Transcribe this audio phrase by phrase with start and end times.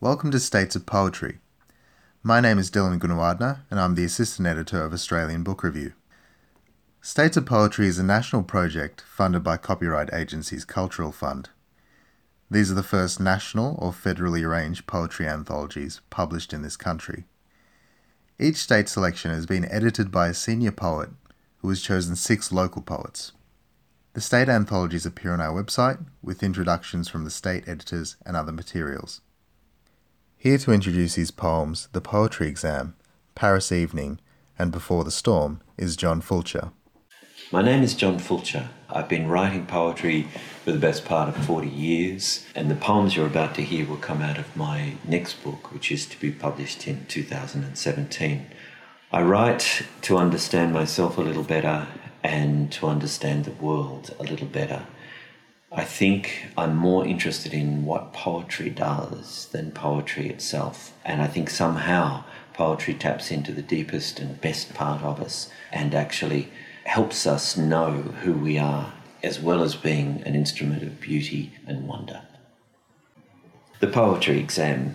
[0.00, 1.38] Welcome to States of Poetry.
[2.22, 5.92] My name is Dylan Gunawardena, and I'm the assistant editor of Australian Book Review.
[7.00, 11.50] States of Poetry is a national project funded by Copyright Agency's Cultural Fund.
[12.48, 17.24] These are the first national or federally arranged poetry anthologies published in this country.
[18.38, 21.10] Each state selection has been edited by a senior poet
[21.56, 23.32] who has chosen six local poets.
[24.12, 28.52] The state anthologies appear on our website with introductions from the state editors and other
[28.52, 29.22] materials.
[30.40, 32.94] Here to introduce his poems The Poetry Exam,
[33.34, 34.20] Paris Evening,
[34.56, 36.70] and Before the Storm is John Foulcher.
[37.50, 38.68] My name is John Foulcher.
[38.88, 40.28] I've been writing poetry
[40.64, 43.96] for the best part of 40 years, and the poems you're about to hear will
[43.96, 48.46] come out of my next book, which is to be published in 2017.
[49.10, 51.88] I write to understand myself a little better
[52.22, 54.86] and to understand the world a little better.
[55.70, 60.94] I think I'm more interested in what poetry does than poetry itself.
[61.04, 65.94] And I think somehow poetry taps into the deepest and best part of us and
[65.94, 66.50] actually
[66.84, 71.86] helps us know who we are, as well as being an instrument of beauty and
[71.86, 72.22] wonder.
[73.80, 74.94] The poetry exam.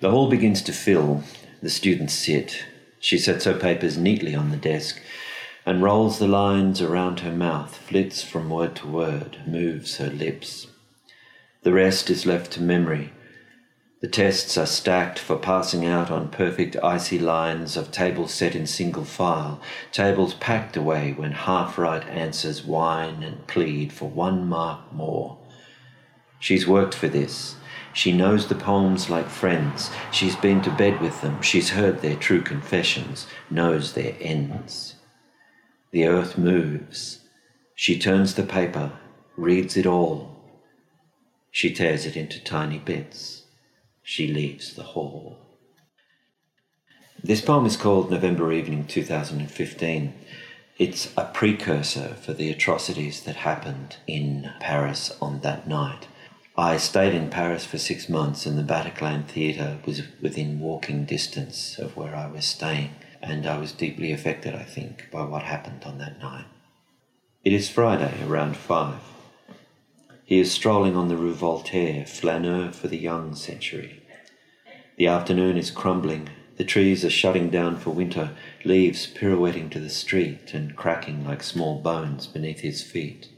[0.00, 1.22] The hall begins to fill.
[1.62, 2.64] The students sit.
[2.98, 5.00] She sets her papers neatly on the desk
[5.68, 10.66] and rolls the lines around her mouth, flits from word to word, moves her lips.
[11.62, 13.12] The rest is left to memory.
[14.00, 18.66] The tests are stacked for passing out on perfect icy lines of tables set in
[18.66, 19.60] single file,
[19.92, 25.36] tables packed away when half right answers whine and plead for one mark more.
[26.40, 27.56] She's worked for this.
[27.92, 29.90] She knows the poems like friends.
[30.12, 31.42] She's been to bed with them.
[31.42, 34.94] She's heard their true confessions, knows their ends.
[35.90, 37.20] The earth moves.
[37.74, 38.92] She turns the paper,
[39.36, 40.36] reads it all.
[41.50, 43.44] She tears it into tiny bits.
[44.02, 45.38] She leaves the hall.
[47.24, 50.12] This poem is called November Evening 2015.
[50.78, 56.06] It's a precursor for the atrocities that happened in Paris on that night.
[56.56, 61.78] I stayed in Paris for six months, and the Bataclan Theatre was within walking distance
[61.78, 62.90] of where I was staying
[63.22, 66.46] and I was deeply affected, I think, by what happened on that night.
[67.44, 69.00] It is Friday, around five.
[70.24, 74.02] He is strolling on the Rue Voltaire, flaneur for the young century.
[74.98, 76.28] The afternoon is crumbling.
[76.58, 78.32] The trees are shutting down for winter,
[78.64, 83.28] leaves pirouetting to the street and cracking like small bones beneath his feet.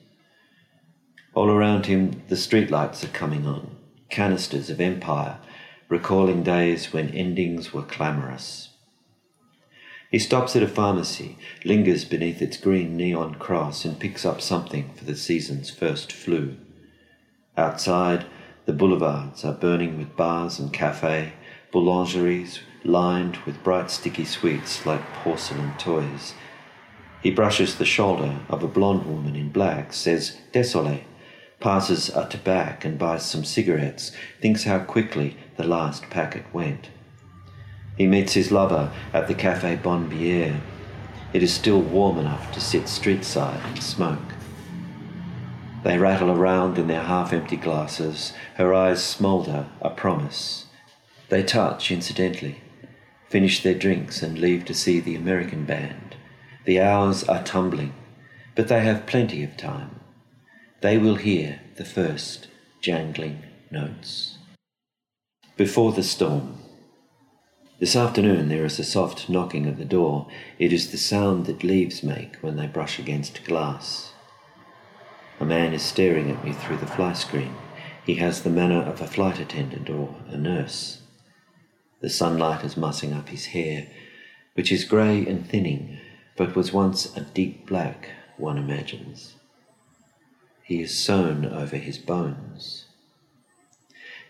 [1.34, 3.76] All around him, the streetlights are coming on,
[4.08, 5.38] canisters of empire,
[5.88, 8.69] recalling days when endings were clamorous,
[10.10, 14.92] he stops at a pharmacy, lingers beneath its green neon cross, and picks up something
[14.94, 16.56] for the season's first flu.
[17.56, 18.26] Outside,
[18.66, 21.32] the boulevards are burning with bars and cafes,
[21.72, 26.34] boulangeries lined with bright sticky sweets like porcelain toys.
[27.22, 31.02] He brushes the shoulder of a blonde woman in black, says désolé,
[31.60, 36.88] passes a tobacco and buys some cigarettes, thinks how quickly the last packet went.
[38.00, 40.58] He meets his lover at the Cafe Bonne Bière.
[41.34, 44.32] It is still warm enough to sit streetside and smoke.
[45.84, 48.32] They rattle around in their half empty glasses.
[48.54, 50.64] Her eyes smoulder a promise.
[51.28, 52.62] They touch incidentally,
[53.28, 56.16] finish their drinks, and leave to see the American band.
[56.64, 57.92] The hours are tumbling,
[58.54, 60.00] but they have plenty of time.
[60.80, 62.46] They will hear the first
[62.80, 64.38] jangling notes.
[65.58, 66.56] Before the storm.
[67.80, 70.26] This afternoon there is a soft knocking at the door.
[70.58, 74.12] It is the sound that leaves make when they brush against glass.
[75.40, 77.54] A man is staring at me through the fly screen.
[78.04, 81.00] He has the manner of a flight attendant or a nurse.
[82.02, 83.86] The sunlight is mussing up his hair,
[84.52, 86.00] which is grey and thinning,
[86.36, 89.36] but was once a deep black, one imagines.
[90.62, 92.84] He is sewn over his bones.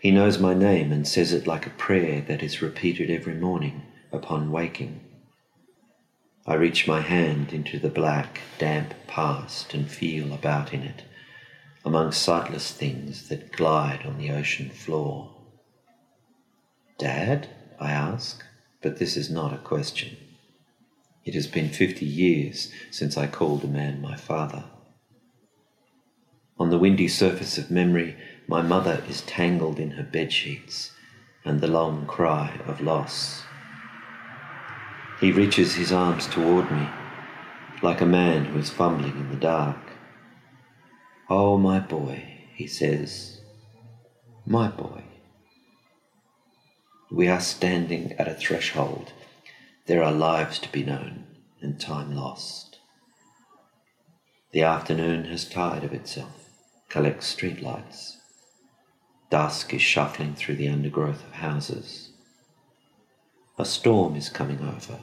[0.01, 3.83] He knows my name and says it like a prayer that is repeated every morning
[4.11, 4.99] upon waking.
[6.47, 11.03] I reach my hand into the black, damp past and feel about in it,
[11.85, 15.35] among sightless things that glide on the ocean floor.
[16.97, 17.49] Dad?
[17.79, 18.43] I ask,
[18.81, 20.17] but this is not a question.
[21.25, 24.63] It has been fifty years since I called a man my father.
[26.71, 28.15] The windy surface of memory,
[28.47, 30.93] my mother is tangled in her bed sheets
[31.43, 33.43] and the long cry of loss.
[35.19, 36.87] He reaches his arms toward me,
[37.83, 39.81] like a man who is fumbling in the dark.
[41.29, 42.23] Oh, my boy,
[42.55, 43.41] he says,
[44.45, 45.03] my boy.
[47.11, 49.11] We are standing at a threshold.
[49.87, 51.25] There are lives to be known
[51.59, 52.79] and time lost.
[54.53, 56.47] The afternoon has tired of itself,
[56.91, 58.17] collects streetlights.
[59.29, 62.09] Dusk is shuffling through the undergrowth of houses.
[63.57, 64.99] A storm is coming over.